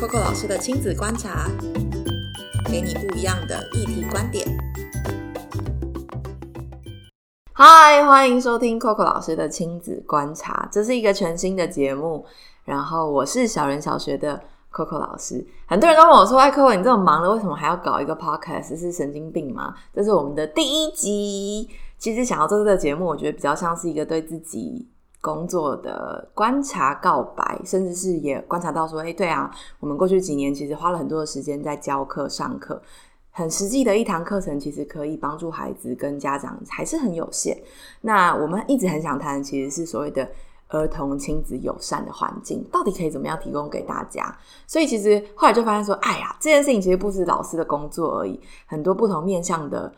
[0.00, 1.50] Coco 老师的亲子观察，
[2.70, 4.46] 给你不一样的议题观点。
[7.52, 12.24] 嗨，欢迎收听 Coco 老师的亲子观察，这是一个全新的节目。
[12.64, 14.40] 然后我是小人小学的
[14.72, 18.78] Coco 老师，很多人都问我说：“哎，Coco，你这么忙了，为什么还要搞一个 Podcast？
[18.78, 21.68] 是神经病吗？”这是我们的第一集。
[21.98, 24.86] 其实想要做这个节目，我觉得比较像是一个对自己。
[25.20, 29.50] 工作的观察、告白，甚至是也观察到说，哎，对啊，
[29.80, 32.80] 我们过去几年其实花了很多的时间在教课、上课，
[33.32, 37.60] 很实际的一堂课程，其实可以帮助孩子跟家长还是很有限。
[38.00, 40.28] 那我们一直很想谈，其实是所谓的
[40.68, 44.32] 儿童亲子友善的环境，到底可以怎么样提供给大家？
[44.68, 49.92] 所以其实后来就发现说，哎呀，这件事情其实不是老师的工作而已，很多不同面向的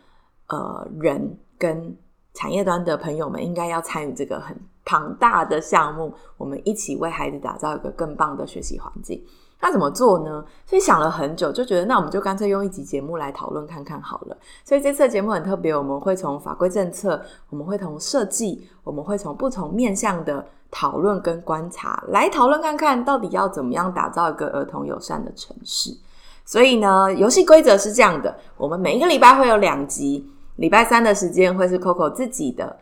[0.49, 1.95] 呃人跟
[2.33, 4.57] 产业端的朋友们，应该要参与这个很。
[4.91, 9.25] 庞大的项目，我们一起为孩子打造一个更棒的学习环境。
[9.61, 10.45] 那怎么做呢？
[10.67, 14.37] 所以想了很久，就觉得那我们就干脆用一集节目来讨论看看好了。
[14.65, 25.97] 所以这次的节目很特别，我们会从法规政策，我们会从设计，我们会从不同面向的讨论跟观察来讨论看看到底要怎么样打造一个儿童友善的城市。
[26.45, 32.77] 所以呢，游戏规则是这样的：我们每一个礼拜会有两集，礼拜三的时间会是 Coco 自己的。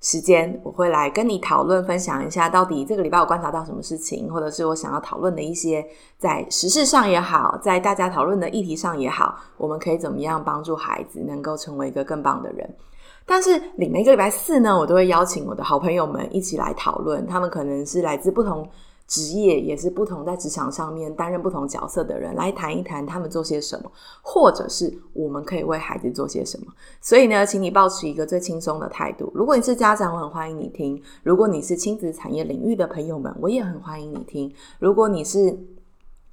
[0.00, 5.84] 时间我会来跟你讨论分享一下，到底这个礼拜我观察到什么事情，或者是我想要讨论的一些
[6.18, 12.76] 在时事上也好，在大家讨论的议题上也好，我们可以怎么样帮助孩子能够成为一个更棒的人。
[13.24, 18.68] 但是每个礼拜四呢，我都会邀请我的好朋友们一起来讨论，他们可能是来自不同。
[19.06, 23.90] 职业也是不同，在职场上面担任不同角色的人来谈一谈他们做些什么，
[24.20, 26.66] 或者是我们可以为孩子做些什么。
[27.00, 29.30] 所以呢，请你保持一个最轻松的态度。
[29.32, 34.52] 如果你是家长，我很欢迎你听；如果你是亲子产业领域的朋友们，我也很欢迎你听。
[34.80, 35.56] 如果你是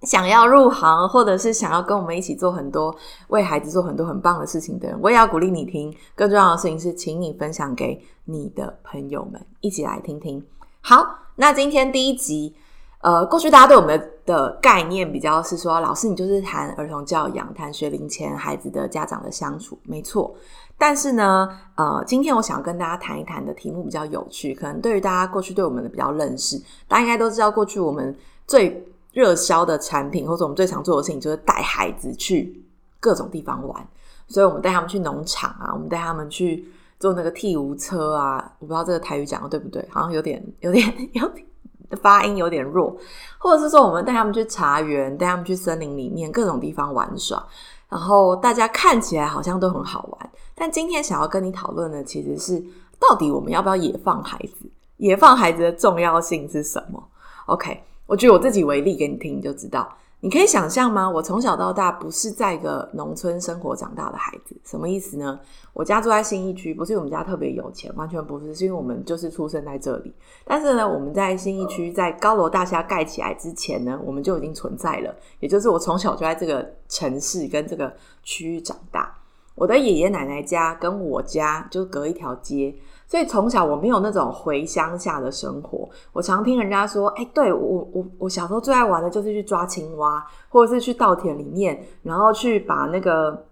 [0.01, 2.95] 想要入行，或者是想要跟我们一起做很多
[3.27, 5.95] 为孩子做很多很棒的事情的人，我也要鼓励你听。
[6.15, 10.43] 更重要的事情是，请你分享给你的朋友们，一起来听听。
[10.81, 11.05] 好，
[11.35, 12.55] 那今天第一集。
[13.03, 20.33] 呃，过去大家对我们的概念比较是说，老师你就是谈儿童教养、谈学龄前孩子的家长的相处，没错。
[20.77, 28.15] 但是呢，呃，今天我想要跟大家谈一谈的题目比较有趣，可能对于大家过去对我们的比较认识，大家应该都知道，过去我们
[28.47, 28.81] 最
[29.11, 32.63] 热销的产品或者我们最常做的事情就是带孩子去
[33.01, 33.85] 各种地方玩，
[34.29, 36.65] 所以我们带他们去农场啊，我们带他们去
[37.01, 41.45] 坐那个替无车啊，我不知道这个台语讲的对不对，好像有点、有点、有点。
[41.95, 42.95] 发音有点弱，
[43.37, 47.43] 或者是说我们带他们去茶园，带他们去森林里面各种地方玩耍，
[47.89, 50.29] 然后大家看起来好像都很好玩。
[50.55, 52.63] 但今天想要跟你讨论的其实是，
[52.99, 54.69] 到底我们要不要野放孩子？
[54.97, 57.03] 野放孩子的重要性是什么
[57.47, 59.87] ？OK，我举我自己为例给你听，你就知道。
[60.23, 61.09] 你可以想象吗？
[61.09, 65.37] 我从小到大不是在一个农村生活长大的孩子，什么意思呢？
[65.73, 70.13] 我家住在新一区，不是我们家特别有钱，完全不是，是因为我们就是出生在这里。
[70.45, 75.13] 但是呢，我们在新一区在高楼大厦盖起来之前呢，我们就已经存在了。
[75.41, 79.13] 也就是我从小就在这个城市跟这个区域长大。
[79.55, 82.75] 我的爷爷奶奶家跟我家就隔一条街。
[83.05, 93.45] 所以从小我没有那种回乡下的生活，我常听人家说，哎，对我我我小时候最爱玩的就是去抓青蛙，或者是去稻田里面，然后去把那个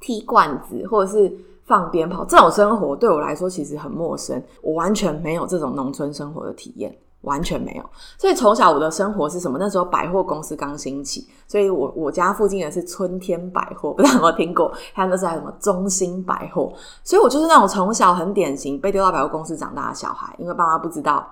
[0.00, 1.30] 踢罐子，或者是
[1.64, 6.96] 放鞭炮，这种生活对我来说其实很陌生，我完全没有这种农村生活的体验。
[7.26, 7.84] 完全没有，
[8.16, 9.58] 所以从小我的生活是什么？
[9.58, 14.72] 那时候百货公司刚兴起，所以我我家附近的是春天百货，不知道有没有听过？
[14.94, 16.72] 还有那时候还有什么中心百货，
[17.02, 21.28] 所以我就是那种从小很典型被丢到百货公司长大的小孩，因为爸妈不知道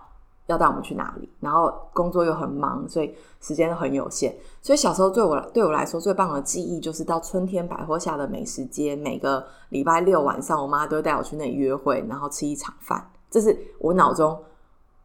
[0.46, 4.34] 要带我们去哪里，然后工作又很忙，所以时间都很有限。
[4.60, 14.36] 所以小时候对我对我来说最棒的记忆就是到春天百货下的美食街，每个礼拜六晚上，我妈都会带我去那里约会，然后吃一场饭，这是我脑中。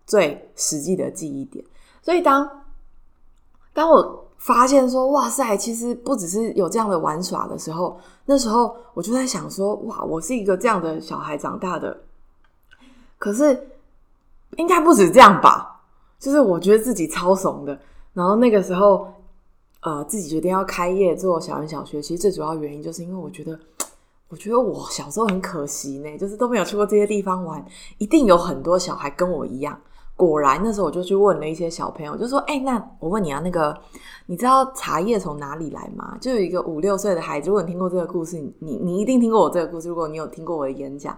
[0.09, 1.63] 最实际的记忆点，
[2.01, 2.49] 所以当
[3.73, 11.95] 当我发现说哇塞，其实不只是有这样的玩耍的时候，那时候我就在想说哇，我是一个这样的小孩长大的，
[13.19, 13.69] 可是
[14.57, 15.79] 应该不止这样吧？
[16.17, 17.79] 就是我觉得自己超怂的，
[18.13, 19.13] 然后那个时候
[19.81, 23.57] 呃，自己决定要开业做小人小学，其实最主要原因就是因为我觉得，
[24.29, 27.63] 我觉得我小时候很可惜呢，就是都没有去过这些地方玩，
[27.99, 29.79] 一定有很多小孩跟我一样。
[30.19, 33.73] 果然，那时候我就去问了一些小朋友，就说：“哎，那我问你啊，那个
[34.25, 39.87] 你知道茶叶从哪里来吗？”就有一个五六岁的孩子，如果你听过这个故事，你你你一定听过我这个故事。
[39.87, 41.17] 如果你有听过我的演讲，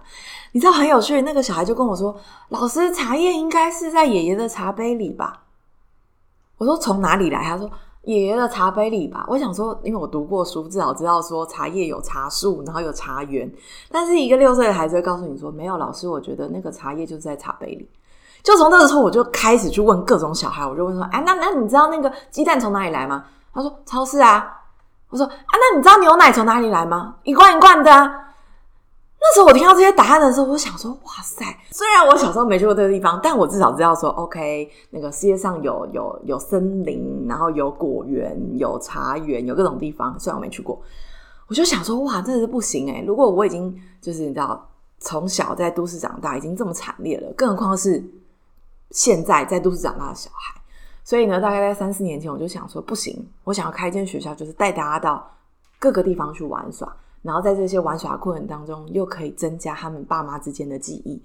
[0.52, 1.20] 你知道很有趣。
[1.22, 2.16] 那个小孩就跟我说
[2.50, 5.42] ：“老师，茶叶应该是在爷爷的茶杯里吧？”
[6.58, 7.68] 我说：“从哪里来？”他说
[8.06, 9.26] ：“爷爷的茶杯里吧。
[9.28, 13.52] 我想说，因为我读过书，至少知道说茶叶有茶树，然后有茶园。
[13.90, 17.88] 但是一个六岁的孩子会告诉你说，没有，老师，我觉得那个茶叶就是在茶杯里。
[18.42, 23.24] 就从那时候，我就开始去问各种小孩，我就问说，哎，那那你知道那个鸡蛋从哪里来吗？
[23.54, 24.58] 他说超市啊。
[25.10, 27.16] 我说啊，那你知道牛奶从哪里来吗？
[27.22, 28.18] 一罐一罐的啊。
[29.20, 31.44] 那时候我听到这些答案的时候，我想说：哇塞！
[31.70, 40.18] 虽然我小时候没去过这个地方，但我至少知道说，OK，那个世界上有有有森林，然后有果园，有茶园，有各种地方。
[40.18, 40.80] 虽然我没去过，
[41.46, 43.04] 我就想说：哇，真的是不行哎！
[43.06, 44.66] 如果我已经就是你知道，
[44.98, 48.02] 从小在都市长大，已经这么惨烈了，更何况是
[48.92, 50.60] 现在在都市长大的小孩。
[51.02, 55.28] 所以呢，大概在三四年前，我就想说：不行，我想要开一间学校，就是带大家到
[55.80, 56.96] 各个地方去玩耍。
[57.22, 61.20] 然后在这些玩耍过程当中，又可以增加他们爸妈之间的记忆。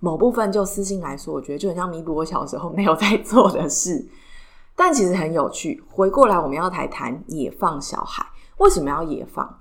[0.00, 4.08] 某部分就私心来说，我觉得就很像弥补我小时候没有在做的事。
[4.76, 5.82] 但其实很有趣。
[5.90, 8.24] 回过来，我们要来谈野放小孩
[8.58, 9.58] 为什么要野放？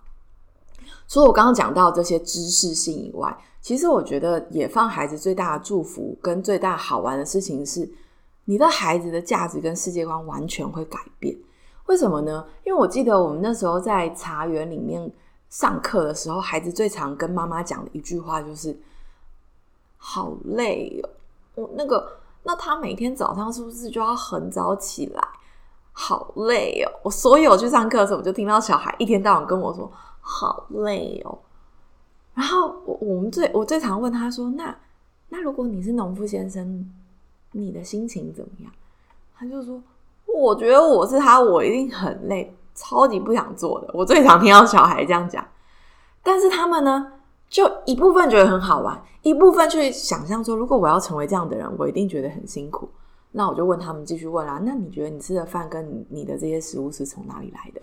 [1.08, 7.90] 除了我刚刚讲到这些知识性以外，其实我觉得野放孩子最大的祝福跟最大好玩的事情是，
[8.46, 11.38] 你的孩子的价值跟世界观完全会改变。
[11.88, 12.46] 为什么呢？
[12.64, 15.12] 因为我记得我们那时候在茶园里面。
[15.50, 18.78] 上课的时候，孩子最常跟妈妈讲的一句话就是
[19.96, 21.10] ：“好累哦。”
[21.56, 22.06] 我那个，
[22.44, 25.26] 那他每天早上是不是就要很早起来？
[25.94, 26.92] 好累哦！
[27.02, 29.90] 我所有去上课的时候，我就听到小孩一天到晚跟我说
[30.20, 31.40] ：“好累哦。”
[32.38, 34.78] 然后我我们最我最常问他说：“那
[35.30, 36.88] 那如果你是农夫先生，
[37.52, 38.72] 你的心情怎么样？”
[39.36, 39.82] 他就说
[40.32, 45.44] ：“我觉得我是他，我一定很累。”超级不想做的，我最常听到小孩这样讲，
[46.22, 47.12] 但是他们呢，
[47.50, 52.88] 就一部分觉得很好玩，一部分去想象说，如果我要成为这样的人，我一定觉得很辛苦。
[53.32, 57.82] 那我就问他们，继续问啦，那你觉得你吃的饭跟你你的这些食物是从哪里来的？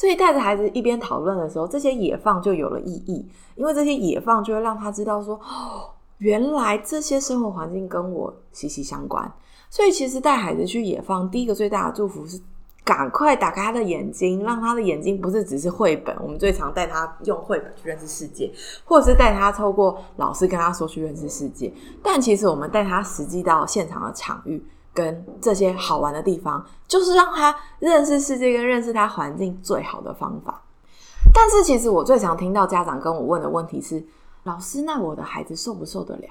[0.00, 9.30] 所以带着孩子一边讨论的时候，这些野放就有了意义，因为这些野放就会让他知道说，哦，原来这些生活环境跟我息息相关。
[9.68, 12.40] 所以其实带孩子去野放，第一个最大的祝福是。
[12.82, 16.16] 赶快打开他的眼睛，让他的眼睛不是只是绘本。
[16.20, 18.50] 我们最常带他用绘本去认识世界，
[18.84, 21.72] 或者是带他透过老师跟他说去认识世界。
[22.02, 24.60] 但其实我们带他实际到现场的场域
[24.92, 30.62] 跟这些好玩的地方，就是让他认识世界跟认识他环境最好的方法。
[31.32, 34.04] 但是其实我最常听到家长跟我问的问题是：
[34.44, 36.28] 老师，那我的孩子受不受得了？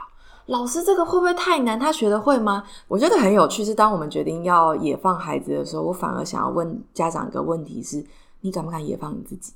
[0.47, 1.79] 老师，这个会不会太难？
[1.79, 2.63] 他学得会吗？
[2.87, 3.63] 我觉得很有趣。
[3.63, 8.03] 是当我们决定要野放孩子的时候，我反而想要问家长一个问题：是
[8.41, 9.53] 你敢不敢野放你自己？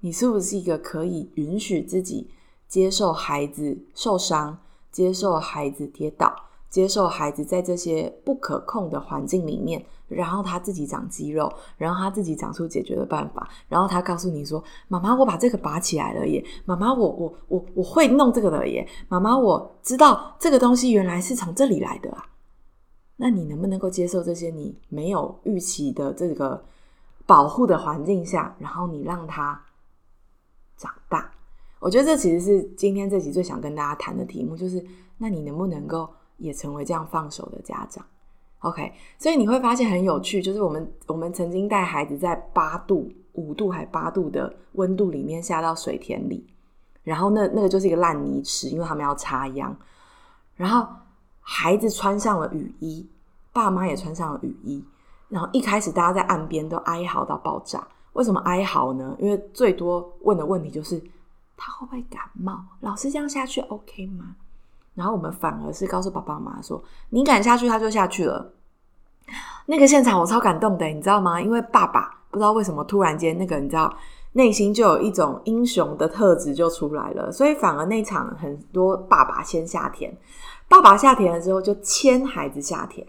[0.00, 2.30] 你是不是一个可以允许自己
[2.68, 4.58] 接受孩子受伤、
[4.92, 6.32] 接受孩子跌倒？
[6.68, 16.44] 接受孩子在这些不可控的环境里面，然后他自己长肌肉，然后他自己长出解决的办法，然后他告诉你说：“妈妈，我把这个拔起来了耶！
[16.64, 18.86] 妈妈，我我我我会弄这个了耶！
[19.08, 22.26] 妈妈，我知道这个东西原来是从这里来的啊！”
[23.16, 26.62] 那你能不能够接受这些你没有预期的这个
[27.24, 29.64] 保护的环境下，然后你让他
[30.76, 31.30] 长大？
[31.78, 34.84] 我觉得这其实是今天这集最想跟大家谈的题目，就是
[35.16, 36.06] 那你能不能够？
[36.36, 38.04] 也成为这样放手的家长
[38.60, 46.46] ，OK，所以你会发现很有趣，就是我们我们曾经带孩子在八度、五度还八度的温度里面下到水田里，
[47.02, 49.74] 然后那那个就是一个烂泥池，因为他们要插秧，
[50.54, 50.86] 然后
[51.40, 53.08] 孩子穿上了雨衣，
[53.52, 54.84] 爸妈也穿上了雨衣，
[55.28, 59.16] 然后一开始大家在岸边都哀嚎到爆炸，为什么哀嚎呢？
[59.18, 61.02] 因为最多问的问题就是
[61.56, 62.64] 他会不会感冒？
[62.80, 64.36] 老师这样下去 OK 吗？
[64.96, 68.50] 然后我们反而是告诉爸爸妈妈说：“你敢下去，他就下去了。”
[69.66, 71.38] 那个现场我超感动的，你知道吗？
[71.40, 73.94] 因为爸爸不知道为什么突然间那个你知道
[74.32, 80.16] 内心就有一种英雄的特质就出来了，所以反而那场很多爸爸先下田，
[80.68, 83.06] 爸爸下田了之后就牵孩子下田。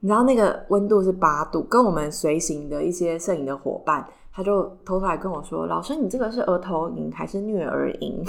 [0.00, 8.24] 你知道那个温度是八度，跟我们随行的一些摄影的伙伴，他就偷偷来跟我说：“老师，你这个是额头营还是虐儿营？”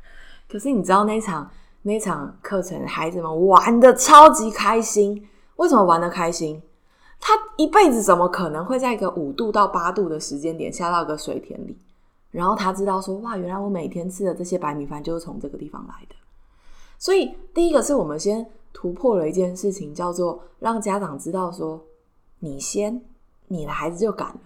[0.50, 1.50] 可是你知道那场。
[1.82, 5.26] 那场课程，孩子们玩的超级开心。
[5.56, 6.60] 为什么玩的开心？
[7.18, 11.76] 他一辈子怎么可能会在一个五度到八度的时间点下到一个水田里？
[12.30, 16.14] 然后他知道说，哇，原来我每天吃的这些白米饭就是从这个地方来的。
[16.98, 21.82] 所以，第一个是我们先突破了一件事情，叫做让家长知道说，
[22.38, 23.02] 你先，
[23.48, 24.40] 你的孩子就敢了。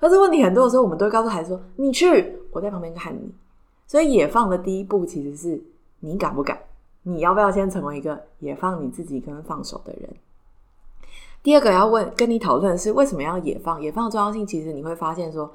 [0.00, 3.32] 可是问题很多的时候，我们都会告诉孩子说，你去，我在旁边看你。
[3.86, 5.62] 所以，野放的第一步其实是。
[6.04, 6.58] 你敢不敢？
[7.04, 10.10] 你要不要先成为一个也放你自己跟放手的人？
[11.42, 13.80] 第二个要问跟你讨论的是为什么要野放？
[13.80, 15.50] 野放的重要性，其实你会发现说，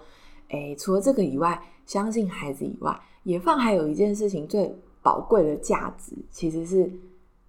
[0.50, 6.90] 诶，除了这个以外，相信孩子以外，野放还有一件事情最宝贵的价值，其实是，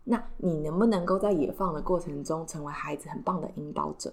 [0.04, 4.12] 那你能不能够在野放的过程中成为孩子很棒的引导者？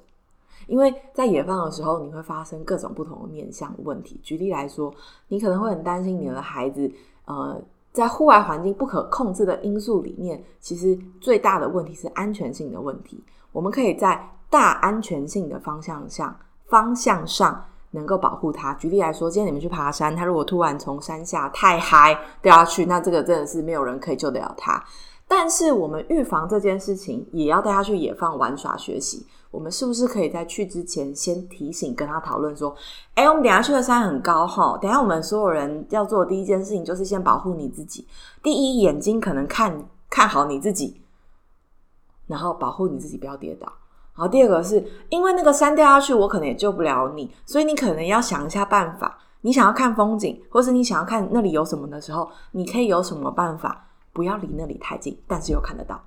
[0.68, 4.20] 因为在野放的时候，你会发生各种不同的面向问题。
[4.24, 4.92] 举例来说，
[5.28, 6.92] 你可能会很担心你的孩子，
[7.26, 7.62] 呃，
[7.96, 13.24] 在户外环境不可控制的因素里面，其实最大的问题是安全性的问题。
[13.54, 18.74] 我们可以在大安全性的方向上方向上能够保护他。
[18.74, 24.84] 举例来说，今天你们去爬山，他如果突然从山下太嗨掉下去，那这个真的是没有人可以救得了他。
[25.26, 29.26] 但是我们预防这件事情，也要带他去野放玩耍学习。
[29.56, 32.76] 我们是不是可以在去之前先提醒跟他讨论说
[33.16, 38.06] ：“哎，我们等下去的山很高哈，等下我们所有人要做的第一件事情就是先保护你自己。
[38.44, 41.02] 第一，眼睛可能看看好你自己，
[42.28, 43.72] 然后保护你自己不要跌倒。
[44.14, 49.18] 然后第二个是因为那个山掉下去，我可能也救不了你，所以你可能要想一下办法。
[49.42, 53.88] 你想要看风景，或是你想要看那里有什么的时候，你可以有什么办法？
[54.12, 56.04] 不要离那里太近，但是又看得到。”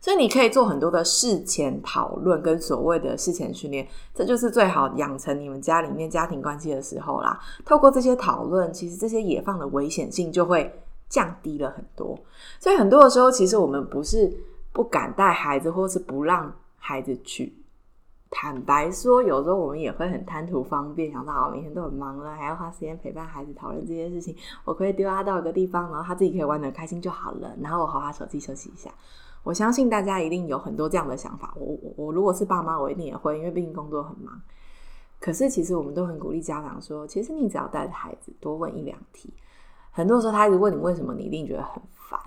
[0.00, 7.38] 所以你可以做很多的事前讨论跟所谓的事前训练，这就是最好养成你们家里面家庭关系的时候啦。
[7.66, 10.72] 透过这些讨论，其实这些野放的危险性就会
[11.08, 12.18] 降低了很多。
[12.58, 14.32] 所以很多的时候，其实我们不是
[14.72, 17.52] 不敢带孩子，或是不让孩子去。
[18.30, 28.88] 坦白说，有时候我们也会很贪图方便，想到啊，每天都很忙了，还要花时间陪伴孩子讨论这些事情，我可以丢他到一个地方，然后他自己可以玩的开心就好了，然后我好好手机休息一下。
[29.42, 31.52] 我相信大家一定有很多这样的想法。
[31.56, 34.40] 我我我如果是爸妈，我一定也会，因为毕竟工作很忙。
[35.18, 39.32] 可是其实我们都很鼓励家长说，其实你只要带着孩子多问一两题，
[39.90, 42.18] 很多时候他一直问你为什么，你一定觉得很烦。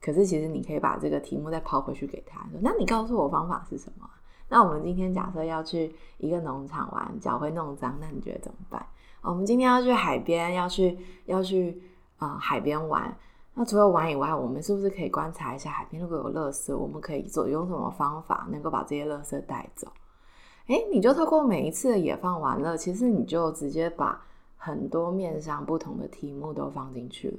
[0.00, 4.08] 可是其实你可以把这个题目再抛回去给他，说：“那你告诉我方法是什么？”
[4.50, 8.84] 那我们今天假设要去一个农场玩，脚会弄脏，那你觉得怎么办？
[9.22, 11.82] 我们今天要去海边，要去要去
[12.18, 13.16] 啊海边玩。
[13.56, 19.86] 那除了玩以外，我们是不是可以观察一下海边如果有垃圾，我们可以做用什么方法能够把这些垃圾带走？
[20.66, 24.20] 诶，你就透过每一次的野放玩乐，其实你就直接把
[24.56, 27.38] 很多面上不同的题目都放进去了。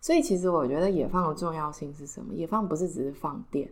[0.00, 2.34] 所以其实我觉得野放的重要性是什么？
[2.34, 3.70] 野放不是只是放电，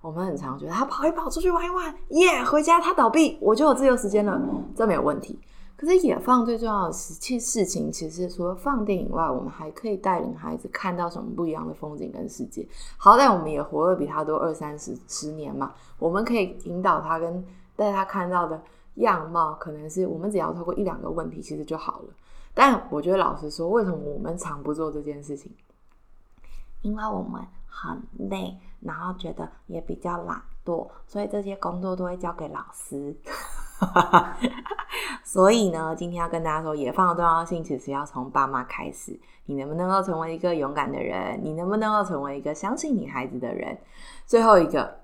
[0.00, 4.40] 我们很常觉得他跑一跑出去玩一玩，耶，回家他倒闭，我就有自由时间了，
[4.74, 5.38] 这没有问题。
[5.84, 12.66] 可是野放最重要的事其事情，其实除了放电以外，我们还可以带领孩子看到什么不一样的风景跟世界。
[12.96, 17.44] 好歹我们也活了比他多二三十十年嘛，我们可以引导他跟
[17.76, 18.58] 带他看到的
[18.94, 22.08] 样貌，可能是我们只要透过一两个问题，其实就好了。
[22.54, 25.52] 但我觉得老实说，为什么我们常不做这件事情？
[26.80, 33.14] 因为我们很累，然后觉得也比较懒惰，所以这些工作都会交给老师。
[35.24, 39.18] 所以呢，今天要跟大家说，野放的重要性其实要从爸妈开始。
[39.46, 41.38] 你能不能够成为一个勇敢的人？
[41.42, 43.76] 你能不能够成为一个相信你孩子的人？
[44.24, 45.00] 最后一个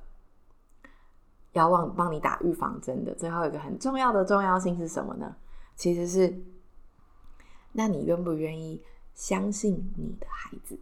[1.53, 5.35] 要忘帮你打预防针的最后一个很重要的重要性是什么呢？
[5.75, 6.43] 其实是，
[7.73, 8.83] 那你愿不愿意
[9.15, 10.79] 相信你的孩子？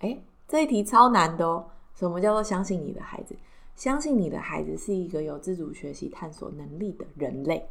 [0.00, 1.66] 哎，这一题超难的哦。
[1.94, 3.34] 什么叫做相信你的孩子？
[3.76, 7.68] 相信你的孩子是一个有自主学习、探索能力的人类。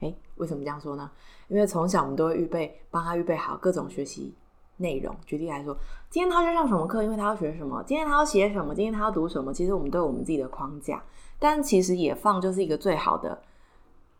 [0.00, 1.10] 诶，为什么这样说呢？
[1.48, 4.34] 因为从小我们都会预备，帮他预备好各种学习
[4.76, 5.14] 内容。
[5.24, 5.76] 举例来说，
[6.10, 7.02] 今天他要上什么课？
[7.02, 7.82] 因为他要学什么？
[7.86, 8.74] 今天他要写什么？
[8.74, 9.52] 今天他要读什么？
[9.52, 11.02] 其实我们都有我们自己的框架。
[11.38, 13.42] 但其实野放就是一个最好的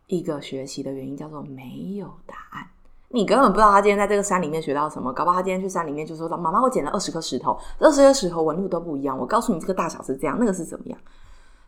[0.06, 2.66] 一个学习的原因，叫做没有答案。
[3.08, 9.16] 你根本不知道他今天在这个山里面学到什么，搞不好他今天去山里面就说：“妈妈，我捡了二十颗石头，二十颗石头纹路都不一样。
[9.16, 10.98] 我告诉你，这个大小是这样，那个是怎么样。”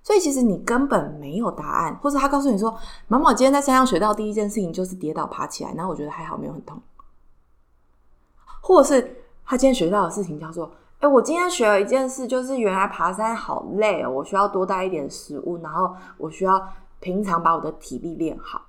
[0.02, 2.74] 所以其实你根本没有答案，或者他告诉你说
[3.08, 6.80] ：“妈妈，我今天在山上学到第一件事情就是跌倒爬起来。”然后我觉得还好，没有很痛。
[8.60, 16.68] 或者是他今天学到的事情叫做：“哎，我今天学了一件事，就是原来爬山好累哦，我需要多带一点食物，然后我需要
[17.00, 18.62] 平常把我的体力练好。”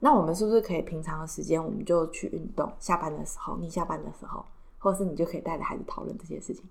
[0.00, 2.70] 那我们是不是可以平常的时间，我们就去运动？
[2.78, 4.44] 下班的时候，你下班的时候，
[4.78, 6.64] 或是你就可以带着孩子讨论这些事情。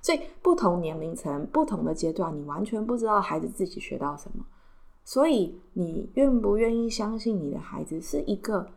[0.00, 4.44] 所以不同年龄层、不同的阶段，你完全不知道孩子自己学到什么。
[5.04, 8.68] 所以你愿不愿意相信你的孩子是一个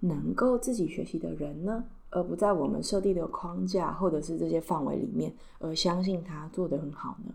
[0.00, 1.84] 能够自己学习的人呢？
[2.10, 7.34] 而不在我们设定的框架或者是这些范围里面，而相信他做得很好呢？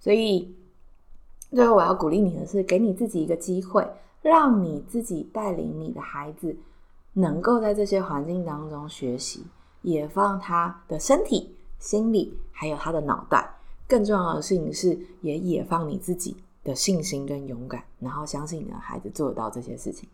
[0.00, 0.54] 所以
[1.50, 3.88] 最后我要鼓励你的是，给你自己一个机会。
[4.26, 6.56] 让你自己带领你的孩子，
[7.12, 9.46] 能够在这些环境当中学习，
[9.82, 13.48] 也放他的身体、心理，还有他的脑袋。
[13.86, 20.08] 更重要的事情是，也也放你自己，的信心跟勇敢，然后相信你的孩子做得到这些事情。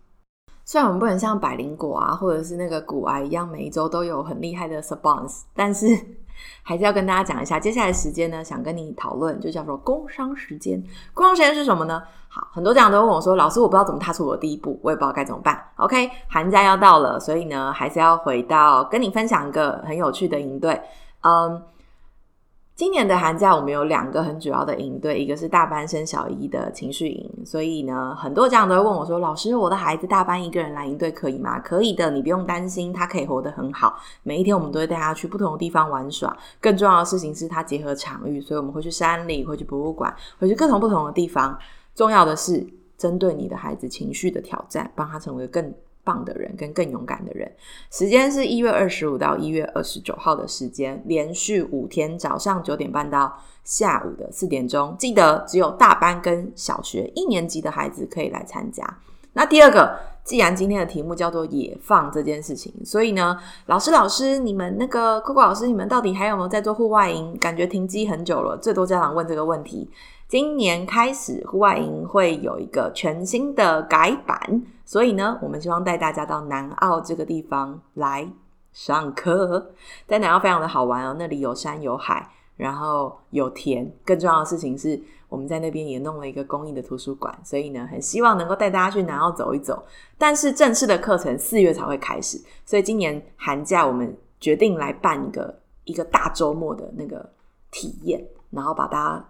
[0.64, 5.86] 虽然我们不能像百灵果啊，或者是那个古癌一样，每一周都有很厉害的 sponsor， 但是
[6.62, 10.82] 还是要跟大家讲一下，接下来时间呢，想跟你讨论，就叫做工商时间。
[11.12, 12.02] 工商时间是什么呢？
[12.28, 20.80] 好，很多家长都问我说：“老师，我不知道怎么踏出我的第一步，我也不知道该怎么办。” OK，寒假要到了，所以呢，还是要回到跟你分享一个很有趣的营队，
[21.22, 21.62] 嗯。
[22.74, 33.94] 今年的寒假，我们有两个很主要的营队，一个是大班升小一的情绪营，所以呢，很多家长都会问我说：“老师，我的孩子大班一个人来营队可以吗？”可以的，你不用担心，他可以活得很好。
[34.22, 36.34] 每一天我们都会带他去不同的地方玩耍。
[36.60, 41.56] 更重要的事情是他结合场域，所以我们会去山里，会去博物馆，会去各种不同的地方。
[41.94, 45.72] 重要的是，针对你的孩子情绪的挑战，帮他成为更。
[46.04, 47.50] 棒的人跟更勇敢的人，
[47.90, 53.32] 时间是一月二十五到一月二十九号的时间，连续五天，早上九点半到
[53.64, 54.96] 下午的四点钟。
[54.98, 58.84] 记得只有大班跟小学一年级的孩子可以来参加。
[59.34, 67.34] 那第二个，既然今天的题目叫做野放这件事情，所以呢，老师老师，你们那个 Coco 老师，你们到底还有没有在做户外营？
[67.38, 69.88] 感觉停机很久了，最多家长问这个问题。
[70.32, 78.26] 今年开始，户外营会有一个全新的改版，所以呢，我们希望带大家到南澳这个地方来
[78.72, 79.74] 上课。
[80.06, 83.92] 在南澳非常的好玩哦，那里有山有海，然后有田。
[84.06, 84.98] 更重要的事情是，
[85.28, 89.84] 我们在那边也弄了一个公益的图书馆，所以呢，很希望能够带大家去南澳走一走。
[90.16, 97.30] 但是正式的课程四月才会开始，所以今年寒假我们决定来办一个一个大周末的那个
[97.70, 99.28] 体验，然后把大家。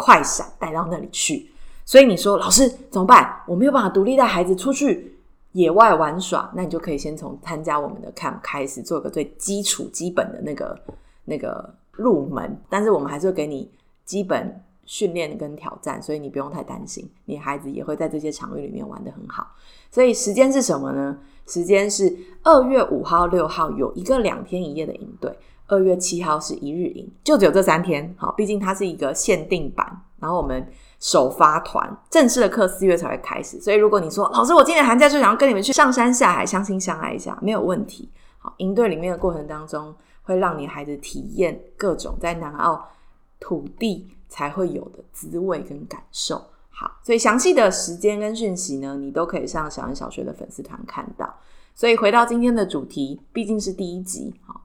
[0.00, 1.50] 快闪带到那里去，
[1.84, 3.42] 所以你说老师怎么办？
[3.46, 5.16] 我没有办法独立带孩子出去
[5.52, 10.80] 野外玩耍，那你就可以先从参加我们的 camp 开始，做个最基础、基本的那个
[11.24, 12.56] 那个入门。
[12.68, 13.70] 但是我们还是会给你
[14.04, 19.46] 基本训练跟挑战，所以你不用太担心，你孩子也会在这些场域里面玩的很好。
[19.90, 21.18] 所以时间是什么呢？
[21.46, 25.36] 时间是二月五号、六号有一个两天一夜的营队。
[25.70, 28.12] 二月七号是一日营，就只有这三天。
[28.18, 29.86] 好，毕竟它是一个限定版。
[30.18, 30.66] 然后我们
[30.98, 38.10] 首发团正式的课四月才会开始，所以如果你说老师，我今年寒假就想要跟你们去上山下海，相亲相爱一下，没有问题。
[38.38, 42.86] 好，营队里面的过程当中，会让你孩子体验各种在南澳
[43.38, 46.42] 土地才会有的滋味跟感受。
[46.68, 51.34] 好，所以详细的时间跟讯息呢，你都可以上小恩小学的粉丝团看到。
[51.74, 54.60] 所以回到今天的主题，毕竟是第一集，好。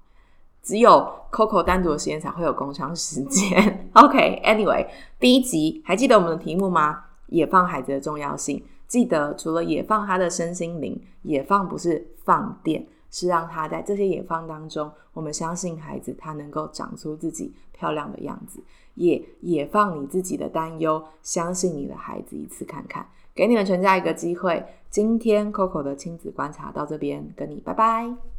[0.65, 3.87] 只有 Coco 单独的时间才会有工商时间。
[3.93, 4.87] OK，Anyway，
[5.19, 7.05] 第一集还记得我们的题目吗？
[7.27, 8.63] 野放孩子的重要性。
[8.87, 18.59] 记得除了野放他的身心灵，野放不是放电，是让他在这些野放当中，我们相信孩子他能够长出自己漂亮的样子。
[18.95, 24.65] 也野放你自己的担忧，相信你的孩子一次看看，给你们全家一个机会。
[24.89, 28.34] 今天 Coco 的亲子观察到这边，跟你拜拜。